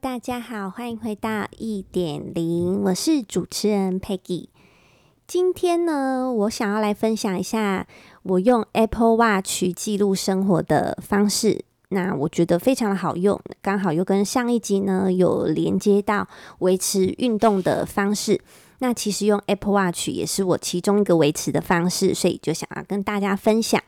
[0.00, 4.46] 大家好，欢迎回到一点零，我是主持人 Peggy。
[5.26, 7.84] 今天呢，我想要来分享一下
[8.22, 11.64] 我用 Apple Watch 记录生活的方式。
[11.88, 16.28] 那我觉得非常的好用，刚好又跟上一集呢有连接到
[16.60, 18.40] 维持运动的方式。
[18.78, 23.82] 那其实用 Apple Watch 也是我其中一个维持的方式，所以就想要跟大家分享。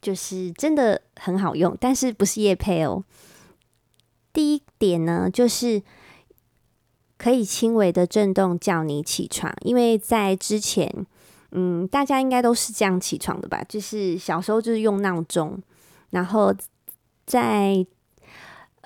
[0.00, 3.02] 就是真的很好用，但是不是业配哦。
[4.32, 5.82] 第一点呢，就是
[7.18, 11.06] 可以轻微的震动叫你起床，因为在之前，
[11.52, 13.62] 嗯，大家应该都是这样起床的吧？
[13.68, 15.60] 就是小时候就是用闹钟，
[16.10, 16.54] 然后
[17.26, 17.86] 在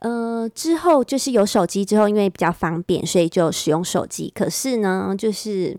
[0.00, 4.32] 呃之后就是有手机之后，因为比较方便，所以就使用手机。
[4.34, 5.78] 可是呢，就是。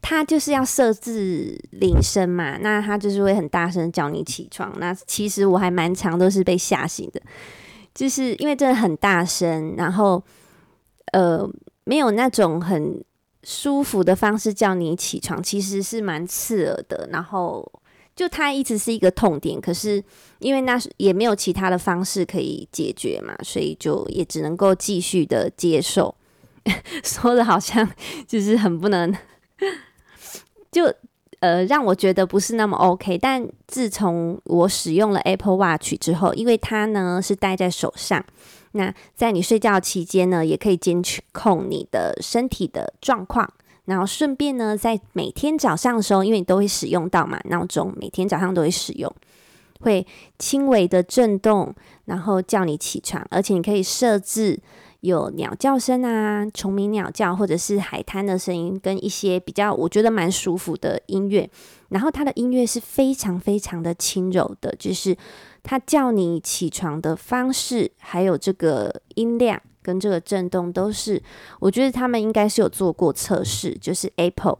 [0.00, 4.72] 它就是要设置铃声嘛，那它就是会很大声叫你起床。
[4.78, 7.20] 那其实我还蛮常都是被吓醒的，
[7.96, 10.22] 就是因为真的很大声，然后
[11.12, 11.48] 呃
[11.84, 13.02] 没有那种很
[13.42, 17.08] 舒服的方式叫你起床，其实是蛮刺耳的。
[17.10, 17.66] 然后
[18.14, 20.04] 就它一直是一个痛点，可是
[20.40, 26.14] 因为那也没有其他的方式可以解决嘛，所以就也只能够继续的接受。
[27.02, 27.88] 说的好像
[28.28, 29.16] 就是很不能。
[30.70, 30.92] 就
[31.40, 38.24] 呃让我觉得不是那么 OK，但自从我使用了 Apple Watch 之后，因为它呢是戴在手上，
[38.72, 43.50] 那在你睡觉期间呢，也可以监控你的身体的状况，
[43.84, 49.12] 然后顺便呢，在每天早上的时候，因为你都会使用到嘛，闹钟每天早上都会使用，
[49.80, 50.06] 会
[50.38, 51.74] 轻微的震动，
[52.06, 54.60] 然后叫你起床，而且你可以设置。
[55.06, 61.48] 有鸟叫声啊，虫鸣鸟叫，或者是海滩的声音，跟一些比较我觉得蛮舒服的音乐。
[61.88, 65.16] 然后它的音乐是非常非常的轻柔的，就是
[65.62, 71.22] 它叫你起床的方式，还有这个音量跟这个震动，都是
[71.60, 74.58] 我觉得他们应该是有做过测试，就是 Apple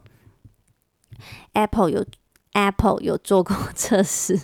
[1.54, 2.06] Apple 有
[2.52, 4.40] Apple 有做过 测试。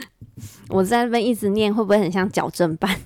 [0.70, 2.98] 我在那边一直念，会不会很像矫正版？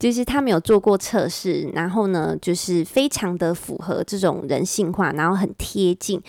[0.00, 6.20] 就是他们有做过测试，然后呢，就是非常的符合这种人性化，然后很贴近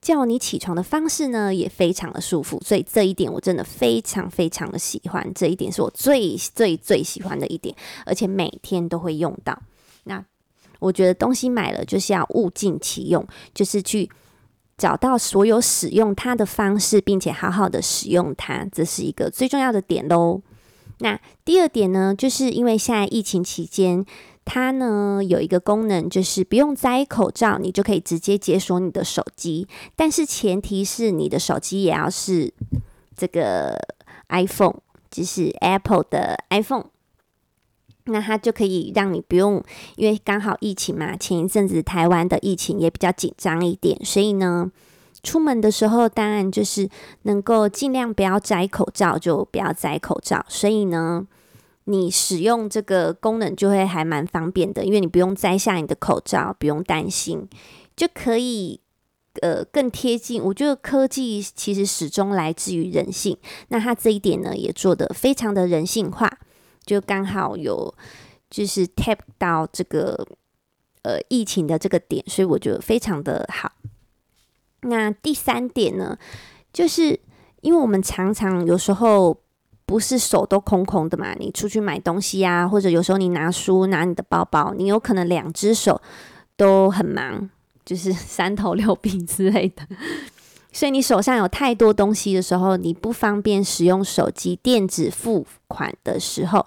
[0.00, 7.72] 叫你起床的方式呢，也非常的舒服，所以这一点我真的非常非常的喜欢，这一点是我最最最喜欢的一点，
[8.04, 9.56] 而且每天都会用到。
[10.02, 10.24] 那
[10.80, 14.10] 我觉得东西买了就是要物尽其用，就是去
[14.76, 20.42] 找到所有使用它的方式，并且好好的使用它，这是一个最重要的点喽。
[21.02, 24.06] 那第二点呢，就是因为现在疫情期间，
[24.44, 29.66] 它呢有一个功能，就是不用摘口罩，你就可以直接解锁你的手机。
[29.96, 32.54] 但是前提是你的手机也要是
[33.16, 33.76] 这个
[34.28, 34.76] iPhone，
[35.10, 36.86] 就是 Apple 的 iPhone，
[38.04, 39.60] 那它就可以让你不用，
[39.96, 44.70] 因为刚好疫情嘛，前一阵子台湾的疫情也比较紧张一点，所以呢。
[45.22, 46.88] 出门的时候，当然就是
[47.22, 50.44] 能够尽量不要摘口罩，就不要摘口罩。
[50.48, 51.26] 所以呢，
[51.84, 57.48] 你使用这个功能就会还蛮方便的，因为你不用摘下你的口罩，不用担心，
[57.94, 58.80] 就可以
[59.40, 60.42] 呃更贴近。
[60.42, 63.36] 我觉得科技其实始终来自于人性，
[63.68, 66.28] 那它这一点呢也做得非常的人性化，
[66.84, 67.94] 就刚好有
[68.50, 70.26] 就是 tap 到这个
[71.02, 73.70] 呃疫情的这个点，所以我觉得非常的好。
[74.82, 76.16] 那第三点呢，
[76.72, 77.18] 就是
[77.60, 79.36] 因为我们常常有时候
[79.86, 86.00] 不是手都空空的嘛，你出去买东西啊，或者有时候你拿书、拿你的包包，你有可能两只手
[86.56, 87.48] 都很忙，
[87.84, 89.86] 就是 三头六臂之类的，
[90.72, 96.66] 所以你手上有太多东西的时候，你不方便使用手机电子付款的时候。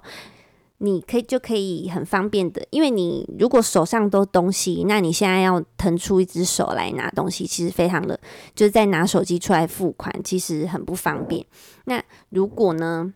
[0.80, 8.20] 你可以就可以很方便的，因为你如果手上都东西，那你现在要腾出一只手来拿东西，其实非常的
[8.53, 11.46] 就是在拿手机出来付款，其实很不方便。
[11.85, 13.14] 那如果呢，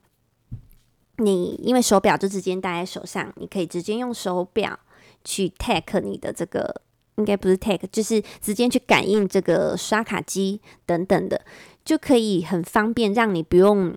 [1.17, 4.79] 你因为手表就直接戴在手上，你可以直接用手表
[5.25, 6.81] 去 tag 你的这个，
[7.17, 11.41] 应该不是 tag，就是直接去感应这个刷卡机等等的，
[11.83, 13.93] 就可以很方便，让你不用。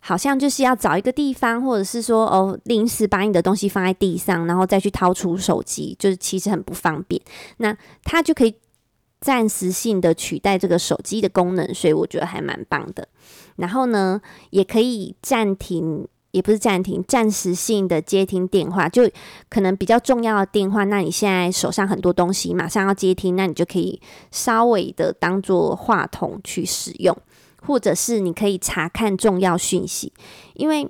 [0.00, 7.20] 好像就是要找一个地方，或者是说哦，临时把你的东西放在地上，然后再去掏出手机，就是其实很不方便。
[7.58, 8.54] 那它就可以
[9.20, 13.06] 暂时性的取代这个手机的功能，所以我觉得还蛮棒的。
[13.56, 14.20] 然后呢，
[14.50, 19.08] 也可以暂停，也不是暂停，暂时性的接听电话，就
[19.48, 20.82] 可能比较重要的电话。
[20.84, 24.00] 那你现在手上很多东西，马上要接听，那你就可以
[24.32, 27.16] 稍微的当做话筒去使用。
[27.66, 30.12] 或者是你可以查看重要讯息，
[30.54, 30.88] 因为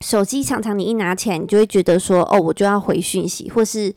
[0.00, 3.92] 手机常常你一拿起来，你就会觉得说，哦，我就要回讯息，或是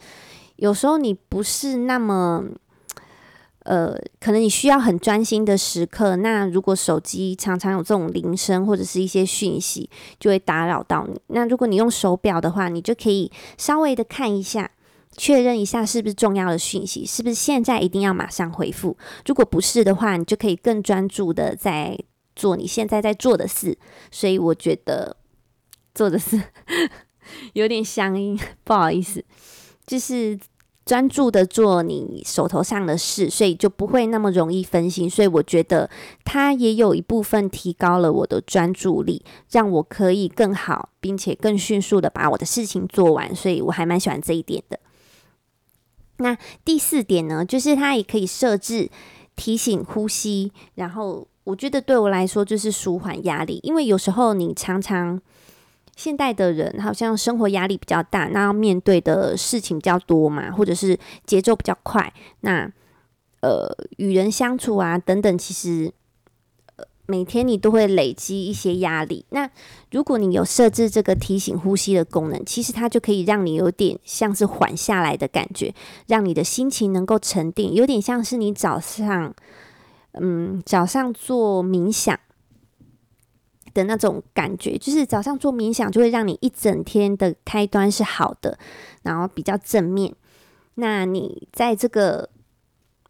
[0.55, 2.43] 有时候你不是那么，
[3.63, 9.87] 呃，可能你需要很专心的时刻，那如果手机常常有这种铃声或者是一些讯息，
[10.19, 11.19] 就会打扰到你。
[11.27, 14.71] 那如果你用手表的话，你就可以稍微的看一下，
[15.17, 18.97] 确认一下是不是重要的讯息，是不是现在一定要马上回复。
[19.25, 21.97] 如果不是的话，你就可以更专注的在
[22.35, 23.77] 做你现在在做的事。
[24.11, 25.17] 所以我觉得。
[25.93, 26.41] 做的是
[27.51, 29.21] 有点乡音， 不好意思，
[29.85, 30.39] 就是
[30.85, 35.09] 专注的做你手头上的事，所以就不会那么容易分心。
[35.09, 35.89] 所以我觉得
[36.23, 39.21] 它也有一部分提高了我的专注力，
[39.51, 43.35] 让我可以更好，并且更迅速的把我的事情做完。
[43.35, 44.79] 所以我还蛮喜欢这一点的。
[46.21, 48.89] 那第四点呢，就是它也可以设置
[49.35, 55.21] 提醒呼吸，然后我觉得对我来说就是舒缓压力，因为有时候你常常。
[55.93, 62.67] 现代的人好像生活压力比较大，那要面对的事情比较多嘛，或者是节奏比较快，那
[63.41, 65.91] 呃与人相处啊等等，其实
[67.11, 69.25] 每天你都会累积一些压力。
[69.31, 69.49] 那
[69.91, 75.75] 如果你有设置这个提醒呼吸的功能，其实它就可以让你有点像是缓下来的感觉，
[76.07, 79.35] 让你的心情能够沉淀，有点像是你早上
[80.13, 82.17] 嗯早上做冥想。
[83.73, 88.59] 的那种感觉，就是早上做冥想，就会让你一整天的开端是好的，
[89.03, 90.13] 然后比较正面。
[90.75, 92.27] 那你在这个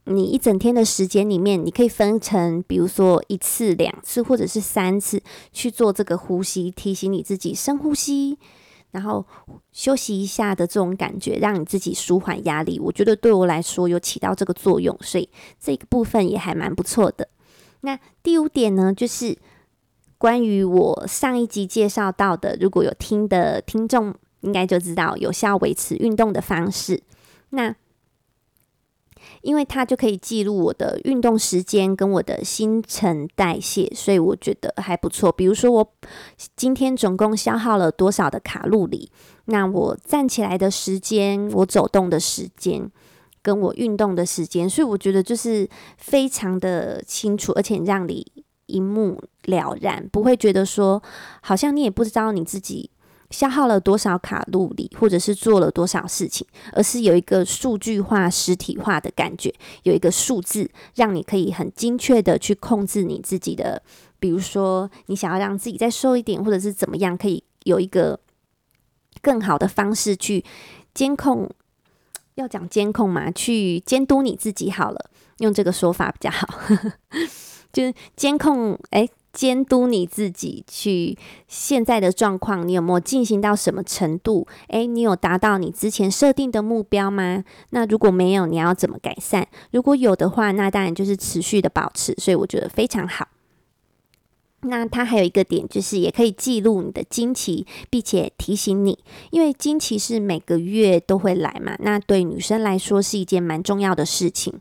[0.06, 5.22] 你一整天的时间里面，你可以分成，比如说一次、两次，或者是三次
[5.52, 8.38] 去做这个呼吸，提醒你自己深呼吸，
[8.92, 9.26] 然后
[9.72, 12.80] 休息一下的这种感觉，让你自己舒缓压力。
[12.80, 17.28] 我觉得对我来说有起到这个作用，所以这个部分也还蛮不错的。
[17.82, 19.38] 那第五点呢，就是。
[20.18, 27.02] 关于我上一集介绍到的，如果有听的听众应该就知道有效维持运动的方式。
[27.50, 27.76] 那
[29.42, 35.32] 因为它就可以记录我的运动时间跟我的新陈代谢，所以我觉得还不错。
[35.32, 35.94] 比如说我
[36.56, 39.12] 今天总共消耗了多少的卡路里，
[39.46, 42.90] 那我站起来的时间，我走动的时间，
[43.42, 48.26] 跟我运动的时间，所以我觉得就是非常的清楚，而且让你。
[48.68, 51.04] 一目了然，不会觉得说
[51.42, 52.90] 好像你也不知道你自己
[53.32, 63.82] 消耗了多少卡路里，或者是做了多少事情，而是有一个数据化、实体化的感觉，有一个数字，让你可以很精确的去控制你自己的。
[64.20, 68.20] 比如说，你想要让自己再瘦一点，或者是怎么样，可以有一个
[69.22, 70.44] 更好的方式去
[70.94, 71.50] 监控。
[72.36, 76.48] 要讲监控嘛， 去监督你自己好了，用这个说法比较好。
[77.74, 81.18] 就是监控，哎，监督你自己去
[81.48, 84.46] 现在的状况，你有没有进行到什么程度？
[84.68, 87.44] 哎，你有达到你之前设定的目标吗？
[87.70, 89.46] 那如果没有，你要怎么改善？
[89.72, 92.14] 如果有的话，那当然就是持续的保持。
[92.18, 93.28] 所以我觉得非常好。
[94.64, 99.00] 那它还有一个点，就是也可以记录你的经期，并且提醒你，
[99.32, 101.76] 因为经期是每个月都会来嘛。
[101.80, 104.54] 那对女生来说是一件蛮重要的事情，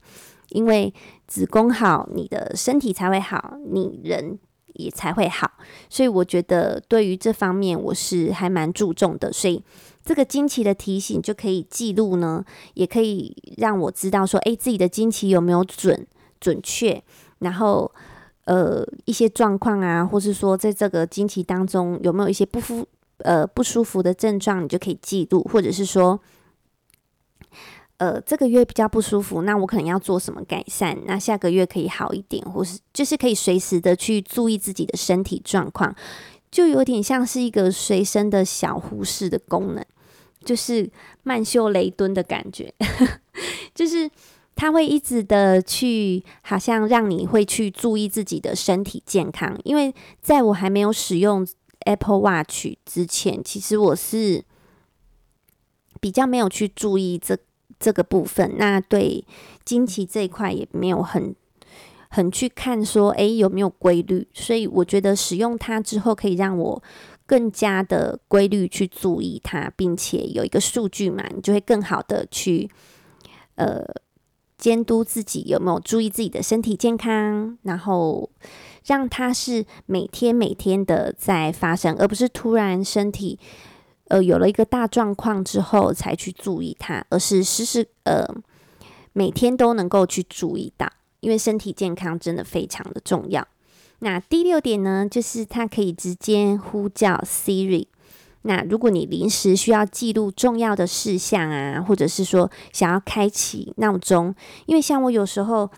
[0.50, 0.94] 因为。
[1.30, 4.40] 子宫好，你的身体才会好，你人
[4.80, 5.50] 也才会好。
[5.88, 9.32] 所以我觉得对于这方面我是还蛮注重的。
[9.32, 9.62] 所以
[10.04, 12.44] 这个经期的提醒就可以记录呢，
[12.74, 16.06] 也可以让我知道说，诶，自己的经期有没有准
[16.40, 17.02] 准确，
[17.40, 17.90] 然后
[18.44, 22.86] 呃一些状况啊，或是说在这个经期当中有没有一些不舒
[23.18, 26.20] 呃不舒服的症状，你就可以记录，或者是说。
[28.00, 30.96] 呃，这个月比较不舒服，那我可能要做什么改善？
[31.04, 35.94] 那下个月可以好一点，或是就是可以随时的去注意自己的身体状况，
[36.50, 39.84] 就有点像是一个随身的小护士的功能，
[40.42, 40.90] 就是
[41.24, 42.72] 曼秀雷敦的感觉，
[43.74, 44.10] 就是
[44.56, 49.54] 他会一直的去，好像让你会去注意自己的身体健康。
[49.62, 51.46] 因为在我还没有使用
[51.80, 54.42] Apple Watch 之前，其实我是
[56.00, 57.36] 比较没有去注意这。
[57.80, 59.24] 这个部分，那对
[59.64, 61.34] 经期这一块也没有很
[62.10, 64.28] 很去看说，诶，有没有规律？
[64.34, 66.82] 所以我觉得使用它之后，可以让我
[67.24, 72.68] 更加的规律去注意它，并且有一个数据嘛，你就会更好的去
[73.54, 73.82] 呃
[74.58, 78.28] 监督自己有没有注意自己的身体健康，然后
[78.84, 83.38] 让它是每天每天的在发生，而不是突然身体。
[84.10, 88.26] 呃，有了一个大状况之后才去注意它，而是时时呃
[89.12, 90.86] 每天都能够去注意到，
[91.20, 93.46] 因为身体健康真的非常的重要。
[94.00, 97.86] 那第六点呢，就是它可以直接呼叫 Siri，
[98.42, 104.34] 那如果你临时需要记录重要的事项啊，或者是说想要开启闹钟，
[104.66, 105.70] 因为像我有时候。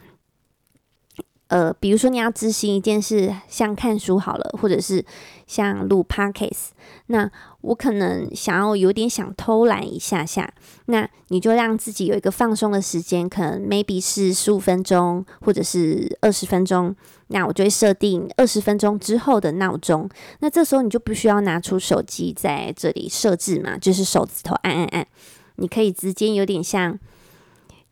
[1.53, 5.05] 呃，比如说你要执行一件事，像看书好了，或者是
[5.47, 6.69] 像录 Podcast，
[7.09, 7.31] 那
[7.61, 10.51] 我可能想要有点想偷懒一下下，
[10.87, 20.09] 那你就让自己有一个放松的时间，可能 maybe 是十五分钟，或者是二十分钟，那我就会设定二十分钟之后的闹钟，
[20.41, 25.07] 那这时候你就不需要拿出手机在这里设置嘛，就是手指头按按按，
[25.57, 26.99] 你可以直接有点像。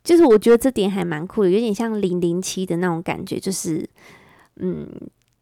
[0.03, 3.87] 就是我觉得这点还蛮酷的，有点像零零七的那种感觉，就是
[4.55, 4.89] 嗯，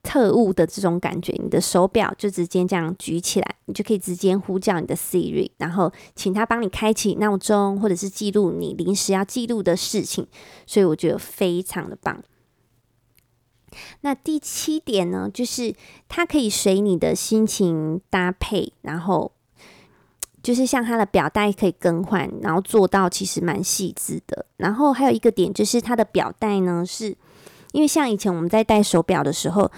[0.04, 1.34] 特务的这种感觉。
[1.42, 10.28] 你的手表就直接这样举起来，你就可以直接呼叫你的 Siri，然后请他帮你开启闹钟，或者是记录你临时要记录的事情。
[10.66, 12.22] 所以我觉得非常的棒。
[14.02, 15.74] 那第七点呢，就是
[16.08, 19.32] 它可以随你的心情搭配，然后。
[20.42, 24.46] 就是像它的表带可以更换，然后做到其实蛮细致的。
[24.56, 27.08] 然后还有一个点就是它的表带呢，是
[27.74, 29.70] 因为像以前我们在戴手表的时候，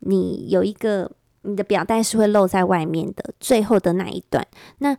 [0.00, 1.10] 你有一个
[1.42, 4.46] 你的表带是会露在外面的，最后的那一段。
[4.78, 4.94] 那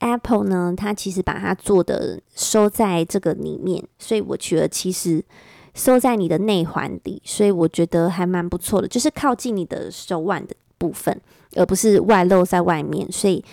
[0.00, 5.24] Apple 呢，它其实把它做的收在这个里面，所以我觉得其实
[5.74, 11.18] 收在你的内环里，所以我觉得还蛮不错的，就是靠近你的手腕的部分，
[11.54, 13.44] 而不是外露在外面，所以。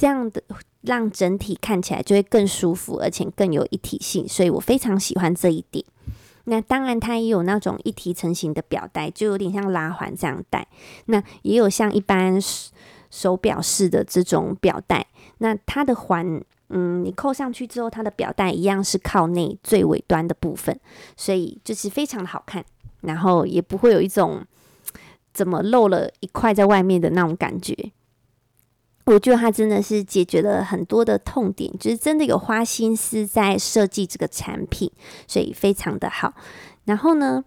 [0.00, 0.42] 这样的
[0.80, 5.84] 让整体看起来就会更舒服，而且更有一体性，所以我非常喜欢这一点。
[6.44, 10.66] 那当然，它也有那种一体成型的表带，就有点像拉环这样戴。
[11.04, 12.40] 那也有像一般
[13.10, 15.06] 手表式的这种表带。
[15.36, 20.80] 那它的环，嗯，你扣上去之后，它的表带一样是靠内最尾端的部分，
[21.14, 22.64] 所以就是非常的好看，
[23.02, 24.42] 然后也不会有一种
[25.34, 27.92] 怎么漏了一块在外面的那种感觉。
[29.12, 34.90] 我觉得它真的是解决了很多的痛点，就是真的有花心思在设计这个产品，
[35.26, 36.32] 所以非常的好。
[36.84, 37.44] 然后呢，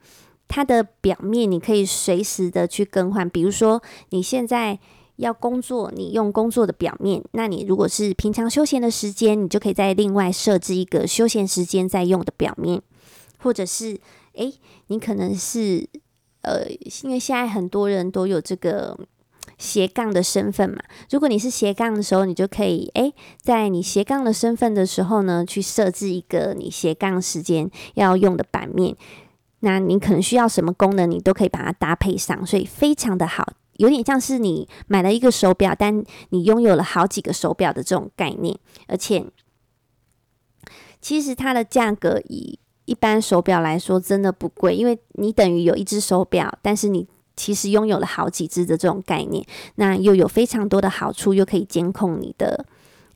[0.47, 4.77] 它的表面你可以随时的去更换，比如说你现在
[5.15, 12.81] 要工作，你用工作的表面，那你如果是平常休闲的时间，你就可以再另外设置一个休闲时间在用的表面，
[13.39, 13.97] 或者是
[14.33, 14.53] 诶，
[14.87, 15.87] 你可能是
[16.41, 16.67] 呃，
[17.03, 18.99] 因为现在很多人都有这个。
[19.57, 20.77] 斜杠的身份嘛，
[21.09, 28.95] 如果你是斜杠的时候，你就可以诶，在你斜杠的身份的时候呢，去设置一个你斜杠时间要用的版面。
[29.59, 38.57] 那你可能需要什么功能，你都可以把它搭配上，所以非常的好，有点像是你买了一个手表，但你拥有了好几个手表的这种概念。
[38.87, 39.25] 而且，
[40.99, 47.07] 其实它的价格以一般手表来说真的不贵，因为你等于有一只手表，但是你。
[47.35, 52.65] 其实拥有了好几只的这种概念，那又有非常多的好处，又可以监控你的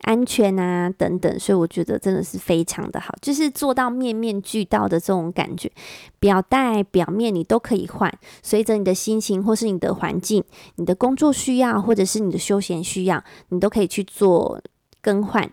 [0.01, 5.71] 安全啊等等，所以我觉得真的是非常的好，就是做到面面俱到的这种感觉。
[6.19, 10.43] 表带表面你都可以换，随着你的心情或是你的环境、
[10.75, 14.59] 你的工作需要或者是你的休闲需要，你都可以去做
[15.01, 15.51] 更换。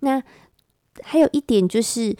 [0.00, 0.22] 那
[1.02, 2.14] 还有一点就是，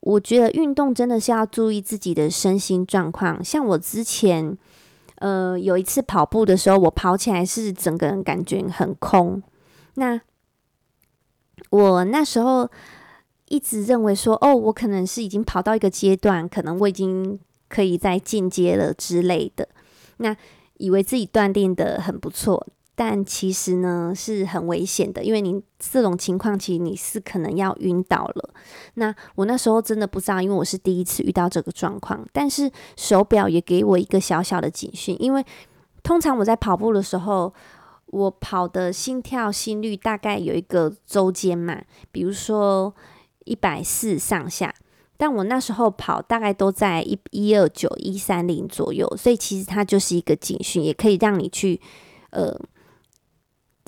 [0.00, 4.58] 我觉得运动真的是要注意自己的身心状况，像我之前。
[5.18, 9.42] 呃，有一次跑步的时候，我跑起来是整个人感觉很空。
[9.94, 10.20] 那
[11.70, 12.68] 我那时候
[13.48, 19.68] 一直认为说，哦，我可能是已经跑到一个阶段，可能我已经可以再进阶了之类的。
[20.18, 20.36] 那
[20.78, 22.66] 以为自己锻炼的很不错。
[23.00, 28.50] 但其实呢，是很危险的，因为你这种情况，其实你是可能要晕倒了。
[28.94, 32.26] 那我那时候真的不知道，因为我是第一次遇到这个状况。
[32.32, 35.44] 但是手表也给我一个小小的警讯，因为
[36.02, 37.54] 通常我在跑步的时候，
[38.06, 42.92] 我跑的心跳心率大概有一个周间嘛，比如说
[43.44, 44.74] 一百四上下。
[45.16, 51.80] 但我那时候跑大概都在一一二九一三零左右，所以其实它就是一个警讯，也可以让你去
[52.30, 52.60] 呃。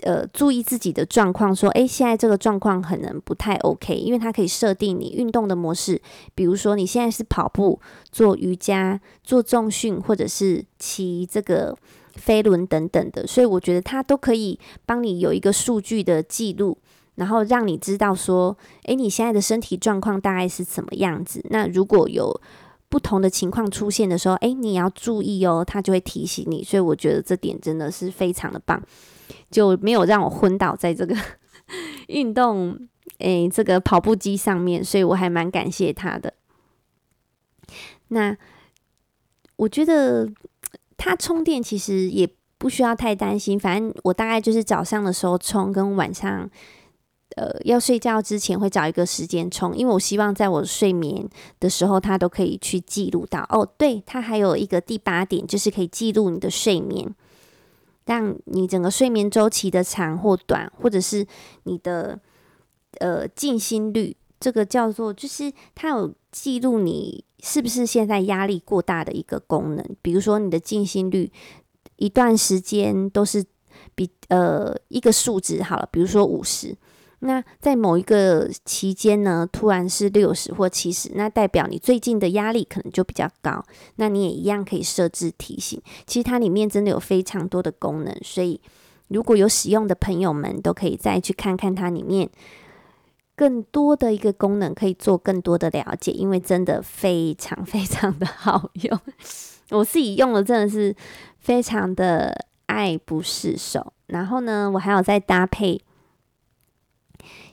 [0.02, 6.00] 呃，注意自己的状况，说，诶，现在这个状况可能不太 OK，因为它可以设定你运动的模式，
[6.35, 7.80] 比如说你现在是跑步、
[8.11, 11.76] 做瑜伽、做重训，或者是骑这个
[12.14, 16.78] 飞轮等等的，所以我觉得它都可以帮你有一个数据的记录，
[17.16, 21.45] 然后让你知道说，诶，你现在的身体状况大概是怎么样子。
[21.50, 22.40] 那如果有
[22.88, 26.64] 不同的情况出现的时候，诶，你要注意哦，它就会提醒你。
[26.64, 28.83] 所以我觉得这点真的是非常的棒。
[29.51, 31.17] 就没有让我昏倒在这个
[32.09, 36.33] 运动诶、这个跑步机上面，所以我还蛮感谢他的。
[38.09, 38.37] 那
[39.57, 40.29] 我觉得
[40.97, 43.61] 它充电其实也不需要太担心。
[43.61, 46.51] 反正我大概就是早上的时候充，跟晚上
[47.37, 51.29] 呃要睡觉之前会找一个时间充，因为我希望在我睡眠
[51.61, 53.47] 的时候，它都可以去记录到。
[53.51, 57.15] 哦，对，它还有一个第八点，就是可以记录你的睡眠。
[58.11, 61.25] 让你整个睡眠周期的长或短，或者是
[61.62, 62.19] 你的
[62.99, 69.97] 呃静心率，这个叫做就是它有记录你是不是现在压力过大的一个功能。
[70.02, 71.31] 比如说你的静心率
[71.99, 73.45] 一段时间都是
[73.95, 76.76] 比呃一个数值好了，比如说五十。
[77.23, 83.62] 那在某一个期间呢，突然是六十或七十，那代表你最近的压力可能就比较高。
[83.97, 85.81] 那你也一样可以设置提醒。
[86.07, 88.59] 其实它里面真的有非常多的功能，所以
[89.09, 92.31] 如果有使用的朋友们，都可以再去看看它里面
[93.37, 96.12] 更多的一个功能，可以做更多的了解。
[96.12, 98.99] 因为真的非常 非常的好用，
[99.71, 100.97] 我自己用了真的是
[101.39, 103.93] 非常的爱不释手。
[104.07, 105.83] 然后呢，我还有再搭配。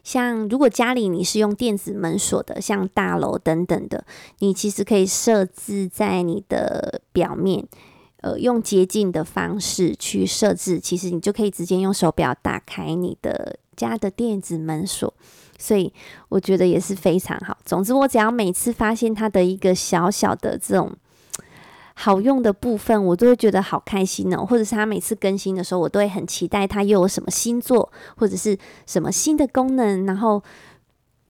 [0.04, 4.06] 像如果家里你是用电子门锁的，像大楼等等的，
[4.40, 7.68] 你其实可以设置在你的表面，
[8.22, 15.14] 呃，用捷径的方式去设置，其实你就可以直接用手表打开你的家的电子门锁，
[15.58, 15.94] 所以
[16.30, 17.58] 我觉得也是非常好。
[17.66, 20.96] 总之，我只要每次发现它的一个小小的这种。
[22.00, 24.46] 好用的部分，我都会觉得好开心哦。
[24.46, 30.44] 或者是它每次更新的时候，我都会很期待它又有什么新作，或者是什么新的功能，然后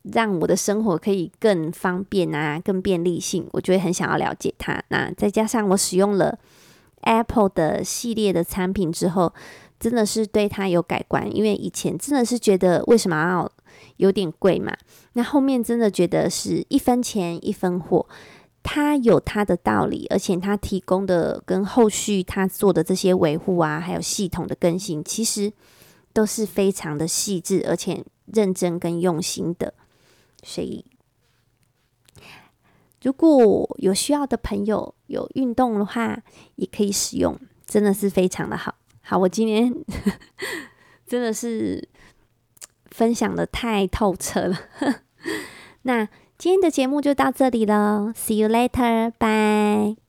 [0.03, 3.47] 让我的生活可以更方便啊，更便利性。
[3.53, 4.83] 我就会很想要了解它。
[4.89, 6.37] 那再加上我使用了
[7.03, 9.33] Apple 的系列的产品之后，
[9.79, 11.33] 真的是对它有改观。
[11.33, 13.49] 因为以前真的是觉得为什么要
[13.95, 14.75] 有点贵嘛？
[15.13, 18.05] 那后面真的觉得是一分钱一分货。
[18.69, 25.53] 它有它的道理，而且它提供的跟后续它做的这些维护啊，还有系统的更新，其实
[26.11, 29.73] 都是非常的细致，而且认真跟用心的。
[30.43, 30.83] 所以，
[33.01, 36.21] 如果有需要的朋友有运动的话，
[36.55, 38.75] 也可以使用，真的是非常的好。
[38.99, 39.73] 好，我今天
[41.07, 41.87] 真的是
[42.91, 44.59] 分享的太透彻了。
[45.83, 46.09] 那。
[46.37, 50.06] 今天的节目就到这里了，See you later，bye。